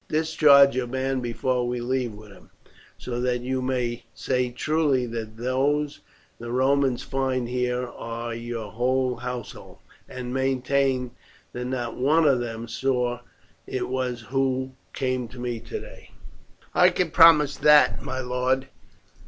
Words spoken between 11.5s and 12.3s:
that not one